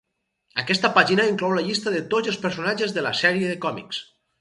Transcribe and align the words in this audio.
Aquesta 0.61 0.91
pàgina 0.95 1.27
inclou 1.33 1.53
la 1.59 1.65
llista 1.69 1.95
de 1.99 2.01
tots 2.17 2.35
els 2.35 2.43
personatges 2.49 2.99
de 2.99 3.07
la 3.11 3.17
sèrie 3.25 3.55
de 3.55 3.63
còmics. 3.69 4.05